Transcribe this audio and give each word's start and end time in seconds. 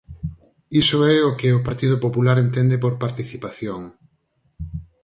Iso 0.81 0.99
é 1.15 1.17
o 1.29 1.31
que 1.39 1.49
o 1.57 1.63
Partido 1.67 1.95
Popular 2.05 2.37
entende 2.45 2.75
por 2.83 2.93
participación. 3.03 3.81